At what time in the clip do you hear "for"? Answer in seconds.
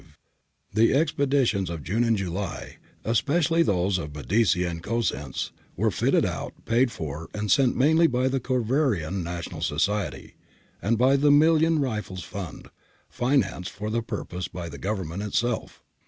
6.91-7.29, 13.69-13.91